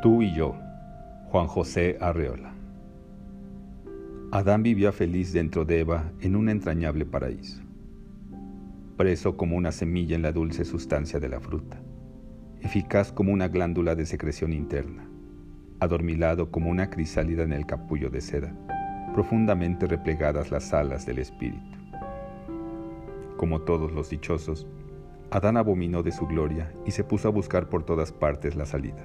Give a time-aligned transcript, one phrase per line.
[0.00, 0.56] Tú y yo,
[1.26, 2.54] Juan José Arreola.
[4.32, 7.60] Adán vivía feliz dentro de Eva en un entrañable paraíso,
[8.96, 11.78] preso como una semilla en la dulce sustancia de la fruta,
[12.62, 15.06] eficaz como una glándula de secreción interna,
[15.80, 18.54] adormilado como una crisálida en el capullo de seda,
[19.12, 21.76] profundamente replegadas las alas del espíritu.
[23.36, 24.66] Como todos los dichosos,
[25.30, 29.04] Adán abominó de su gloria y se puso a buscar por todas partes la salida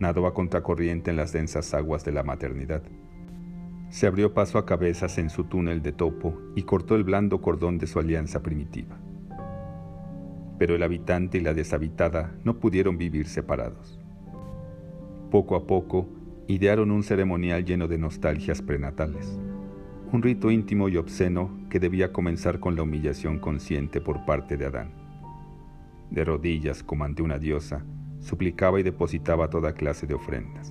[0.00, 2.82] nadó a contracorriente en las densas aguas de la maternidad.
[3.90, 7.78] Se abrió paso a cabezas en su túnel de topo y cortó el blando cordón
[7.78, 8.98] de su alianza primitiva.
[10.58, 14.00] Pero el habitante y la deshabitada no pudieron vivir separados.
[15.30, 16.08] Poco a poco,
[16.48, 19.38] idearon un ceremonial lleno de nostalgias prenatales,
[20.12, 24.66] un rito íntimo y obsceno que debía comenzar con la humillación consciente por parte de
[24.66, 24.92] Adán.
[26.10, 27.84] De rodillas como ante una diosa,
[28.20, 30.70] suplicaba y depositaba toda clase de ofrendas.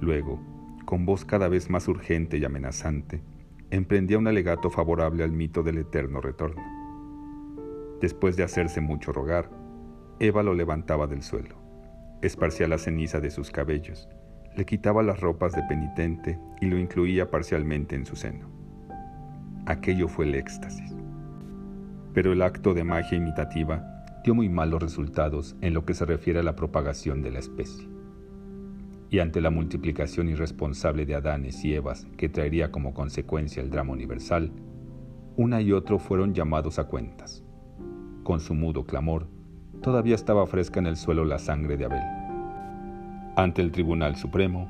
[0.00, 0.40] Luego,
[0.84, 3.22] con voz cada vez más urgente y amenazante,
[3.70, 6.62] emprendía un alegato favorable al mito del eterno retorno.
[8.00, 9.50] Después de hacerse mucho rogar,
[10.20, 11.56] Eva lo levantaba del suelo,
[12.22, 14.08] esparcía la ceniza de sus cabellos,
[14.56, 18.48] le quitaba las ropas de penitente y lo incluía parcialmente en su seno.
[19.66, 20.94] Aquello fue el éxtasis.
[22.14, 23.95] Pero el acto de magia imitativa
[24.26, 27.88] dio muy malos resultados en lo que se refiere a la propagación de la especie.
[29.08, 33.92] Y ante la multiplicación irresponsable de Adanes y Evas que traería como consecuencia el drama
[33.92, 34.50] universal,
[35.36, 37.44] una y otro fueron llamados a cuentas.
[38.24, 39.28] Con su mudo clamor,
[39.80, 42.02] todavía estaba fresca en el suelo la sangre de Abel.
[43.36, 44.68] Ante el Tribunal Supremo,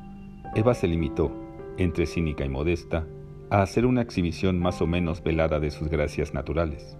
[0.54, 1.32] Eva se limitó,
[1.78, 3.06] entre cínica y modesta,
[3.48, 6.98] a hacer una exhibición más o menos velada de sus gracias naturales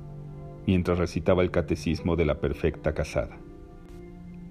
[0.66, 3.38] mientras recitaba el catecismo de la perfecta casada.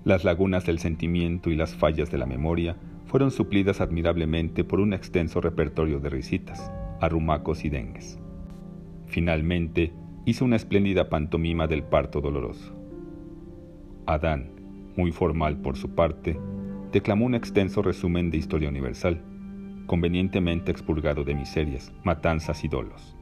[0.03, 4.93] Las lagunas del sentimiento y las fallas de la memoria fueron suplidas admirablemente por un
[4.93, 8.19] extenso repertorio de risitas, arrumacos y dengues.
[9.07, 9.93] Finalmente,
[10.25, 12.73] hizo una espléndida pantomima del parto doloroso.
[14.05, 14.51] Adán,
[14.95, 16.39] muy formal por su parte,
[16.91, 19.21] declamó un extenso resumen de historia universal,
[19.87, 23.15] convenientemente expurgado de miserias, matanzas y dolos.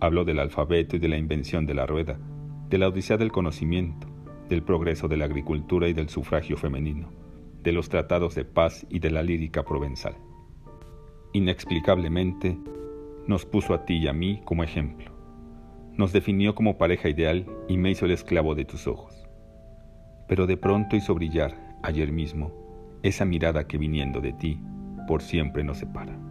[0.00, 2.18] Habló del alfabeto y de la invención de la rueda,
[2.70, 4.06] de la odisea del conocimiento,
[4.48, 7.10] del progreso de la agricultura y del sufragio femenino,
[7.62, 10.16] de los tratados de paz y de la lírica provenzal.
[11.32, 12.58] Inexplicablemente,
[13.26, 15.12] nos puso a ti y a mí como ejemplo.
[15.96, 19.28] Nos definió como pareja ideal y me hizo el esclavo de tus ojos.
[20.26, 22.52] Pero de pronto hizo brillar, ayer mismo,
[23.02, 24.60] esa mirada que viniendo de ti,
[25.06, 26.29] por siempre nos separa.